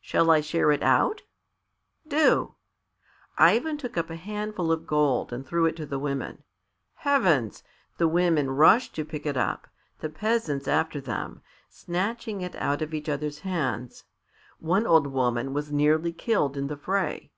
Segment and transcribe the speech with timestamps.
[0.00, 1.22] "Shall I share it out?"
[2.08, 2.56] "Do."
[3.38, 6.42] Ivan took up a handful of gold and threw it to the women.
[6.94, 7.62] Heavens!
[7.96, 9.68] The women rushed to pick it up,
[10.00, 14.02] the peasants after them, snatching it out of each others' hands.
[14.58, 17.30] One old woman was nearly killed in the fray.